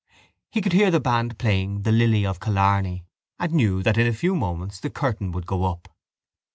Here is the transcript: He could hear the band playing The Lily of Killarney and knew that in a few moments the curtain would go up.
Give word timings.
He 0.49 0.61
could 0.61 0.73
hear 0.73 0.89
the 0.89 0.99
band 0.99 1.37
playing 1.37 1.83
The 1.83 1.91
Lily 1.91 2.25
of 2.25 2.39
Killarney 2.39 3.05
and 3.37 3.53
knew 3.53 3.83
that 3.83 3.99
in 3.99 4.07
a 4.07 4.13
few 4.13 4.33
moments 4.35 4.79
the 4.79 4.89
curtain 4.89 5.31
would 5.31 5.45
go 5.45 5.65
up. 5.65 5.95